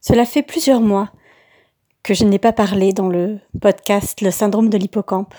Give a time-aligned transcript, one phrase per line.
[0.00, 1.10] Cela fait plusieurs mois
[2.04, 5.34] que je n'ai pas parlé dans le podcast Le syndrome de l'hippocampe.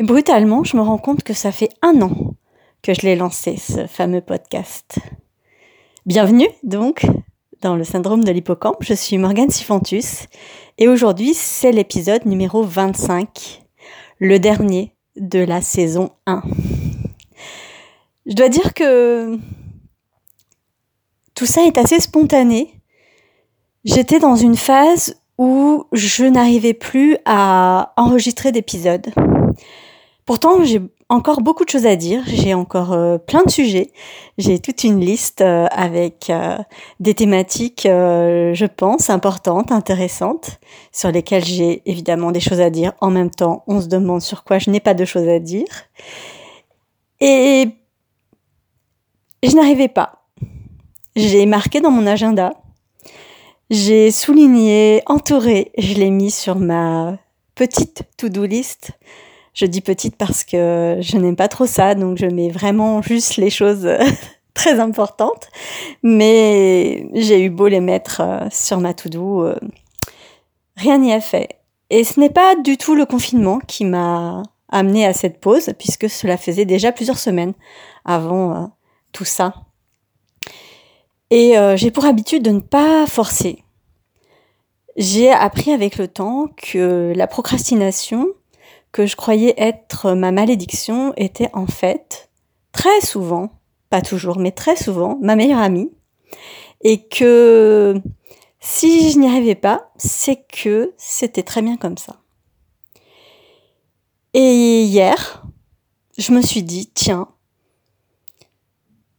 [0.00, 2.34] Brutalement, je me rends compte que ça fait un an
[2.82, 4.98] que je l'ai lancé, ce fameux podcast.
[6.06, 7.04] Bienvenue donc
[7.60, 8.82] dans le syndrome de l'hippocampe.
[8.82, 10.26] Je suis Morgane Sifantus
[10.78, 13.62] et aujourd'hui c'est l'épisode numéro 25,
[14.20, 16.42] le dernier de la saison 1.
[18.24, 19.38] Je dois dire que
[21.34, 22.77] tout ça est assez spontané
[23.84, 29.12] J'étais dans une phase où je n'arrivais plus à enregistrer d'épisodes.
[30.26, 33.92] Pourtant, j'ai encore beaucoup de choses à dire, j'ai encore euh, plein de sujets,
[34.36, 36.58] j'ai toute une liste euh, avec euh,
[37.00, 40.60] des thématiques, je pense, importantes, intéressantes,
[40.92, 42.92] sur lesquelles j'ai évidemment des choses à dire.
[43.00, 45.68] En même temps, on se demande sur quoi je n'ai pas de choses à dire.
[47.20, 47.68] Et
[49.42, 50.26] je n'arrivais pas.
[51.16, 52.52] J'ai marqué dans mon agenda
[53.70, 57.18] j'ai souligné, entouré, je l'ai mis sur ma
[57.54, 58.92] petite to-do list.
[59.52, 63.36] Je dis petite parce que je n'aime pas trop ça, donc je mets vraiment juste
[63.36, 63.88] les choses
[64.54, 65.48] très importantes.
[66.02, 69.56] Mais j'ai eu beau les mettre euh, sur ma to-do, euh,
[70.76, 71.58] rien n'y a fait.
[71.90, 76.08] Et ce n'est pas du tout le confinement qui m'a amené à cette pause, puisque
[76.08, 77.54] cela faisait déjà plusieurs semaines
[78.04, 78.66] avant euh,
[79.12, 79.54] tout ça.
[81.30, 83.64] Et euh, j'ai pour habitude de ne pas forcer.
[84.96, 88.28] J'ai appris avec le temps que la procrastination,
[88.92, 92.30] que je croyais être ma malédiction, était en fait
[92.72, 95.90] très souvent, pas toujours, mais très souvent, ma meilleure amie.
[96.82, 98.00] Et que
[98.60, 102.16] si je n'y arrivais pas, c'est que c'était très bien comme ça.
[104.34, 105.44] Et hier,
[106.16, 107.28] je me suis dit, tiens,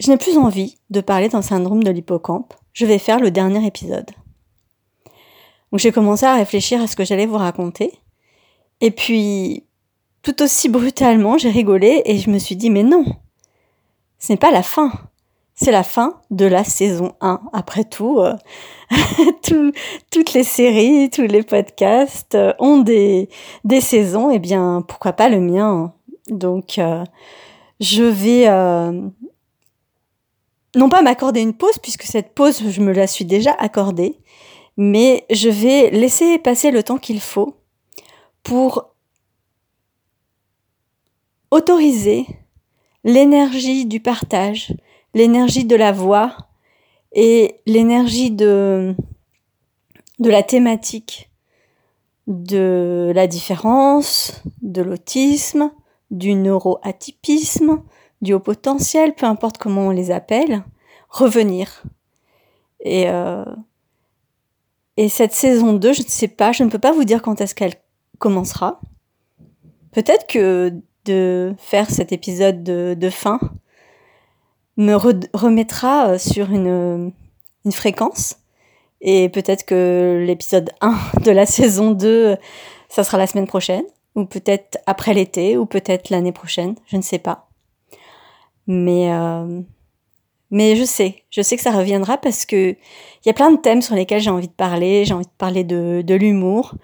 [0.00, 2.54] je n'ai plus envie de parler d'un syndrome de l'hippocampe.
[2.72, 4.10] Je vais faire le dernier épisode.
[5.70, 7.92] Donc j'ai commencé à réfléchir à ce que j'allais vous raconter.
[8.80, 9.64] Et puis,
[10.22, 13.04] tout aussi brutalement, j'ai rigolé et je me suis dit, mais non,
[14.18, 14.90] ce n'est pas la fin.
[15.54, 17.42] C'est la fin de la saison 1.
[17.52, 18.34] Après tout, euh,
[20.10, 23.28] toutes les séries, tous les podcasts euh, ont des,
[23.64, 24.30] des saisons.
[24.30, 25.92] Eh bien, pourquoi pas le mien?
[26.28, 27.04] Donc, euh,
[27.78, 28.46] je vais
[30.76, 34.18] non pas m'accorder une pause, puisque cette pause, je me la suis déjà accordée,
[34.76, 37.56] mais je vais laisser passer le temps qu'il faut
[38.42, 38.94] pour
[41.50, 42.26] autoriser
[43.04, 44.72] l'énergie du partage,
[45.14, 46.36] l'énergie de la voix
[47.12, 48.94] et l'énergie de,
[50.18, 51.30] la thématique
[52.26, 55.72] de la différence, de l'autisme,
[56.10, 57.82] du neuroatypisme,
[58.20, 60.62] du haut potentiel, peu importe comment on les appelle,
[61.08, 61.82] revenir.
[62.80, 63.44] Et, euh,
[64.96, 67.40] et cette saison 2, je ne sais pas, je ne peux pas vous dire quand
[67.40, 67.74] est-ce qu'elle
[68.18, 68.80] commencera.
[69.92, 70.72] Peut-être que
[71.06, 73.40] de faire cet épisode de, fin
[74.76, 77.12] me remettra euh, sur une,
[77.64, 78.36] une fréquence.
[79.00, 82.36] Et peut-être que l'épisode 1 de la saison 2,
[82.88, 87.02] ça sera la semaine prochaine, ou peut-être après l'été, ou peut-être l'année prochaine, je ne
[87.02, 87.49] sais pas.
[88.72, 89.62] Mais, euh,
[90.52, 93.56] mais je sais, je sais que ça reviendra parce que il y a plein de
[93.56, 95.04] thèmes sur lesquels j'ai envie de parler.
[95.04, 96.74] J'ai envie de parler de, de l'humour,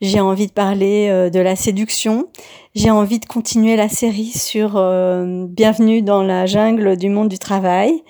[0.00, 2.28] j'ai envie de parler euh, de la séduction,
[2.76, 7.40] j'ai envie de continuer la série sur euh, Bienvenue dans la jungle du monde du
[7.40, 8.04] travail.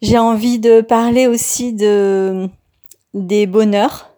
[0.00, 2.48] J'ai envie de parler aussi de
[3.14, 4.14] des bonheurs.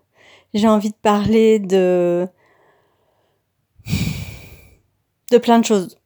[0.53, 2.29] J'ai envie de parler de
[5.31, 5.97] de plein de choses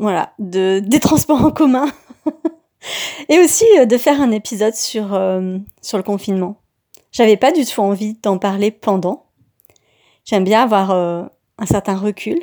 [0.00, 1.86] voilà, de, des transports en commun.
[3.28, 6.56] et aussi euh, de faire un épisode sur, euh, sur le confinement.
[7.12, 9.26] J'avais pas du tout envie d'en parler pendant.
[10.24, 11.24] J'aime bien avoir euh,
[11.58, 12.38] un certain recul.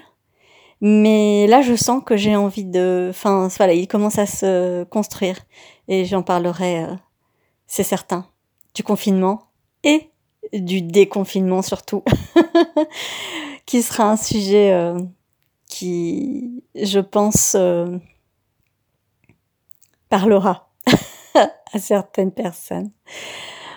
[0.79, 3.07] Mais là, je sens que j'ai envie de...
[3.09, 5.39] Enfin, voilà, il commence à se construire.
[5.87, 6.85] Et j'en parlerai,
[7.65, 8.27] c'est certain,
[8.75, 9.41] du confinement
[9.83, 10.11] et
[10.53, 12.03] du déconfinement surtout,
[13.65, 14.93] qui sera un sujet
[15.81, 17.97] je pense, euh,
[20.09, 20.69] parlera
[21.35, 22.91] à certaines personnes.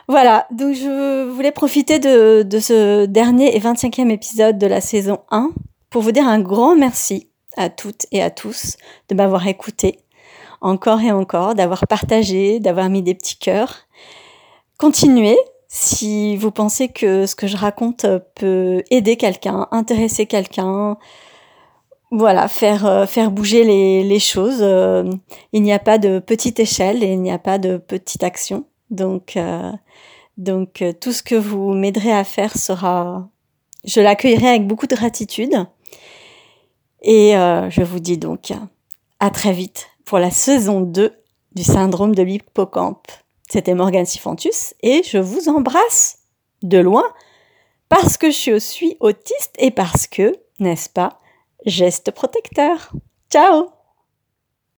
[0.09, 5.21] Voilà, donc je voulais profiter de, de ce dernier et 25e épisode de la saison
[5.31, 5.53] 1
[5.89, 8.77] pour vous dire un grand merci à toutes et à tous
[9.09, 10.01] de m'avoir écouté
[10.61, 13.87] encore et encore, d'avoir partagé, d'avoir mis des petits cœurs.
[14.79, 15.39] Continuez
[15.69, 18.05] si vous pensez que ce que je raconte
[18.35, 20.97] peut aider quelqu'un, intéresser quelqu'un,
[22.11, 24.61] voilà, faire euh, faire bouger les, choses.
[24.61, 25.09] Euh,
[25.53, 28.65] il n'y a pas de petite échelle et il n'y a pas de petite action.
[28.91, 29.73] Donc, euh,
[30.37, 33.29] Donc tout ce que vous m'aiderez à faire sera...
[33.85, 35.67] Je l'accueillerai avec beaucoup de gratitude.
[37.03, 38.53] Et je vous dis donc
[39.21, 41.15] à très vite pour la saison 2
[41.55, 43.07] du syndrome de l'hippocampe.
[43.49, 46.19] C'était Morgane Sifantus et je vous embrasse
[46.63, 47.05] de loin
[47.89, 51.20] parce que je suis autiste et parce que, n'est-ce pas,
[51.65, 52.91] geste protecteur.
[53.31, 53.80] Ciao